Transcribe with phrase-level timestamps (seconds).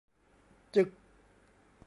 [0.73, 0.87] จึก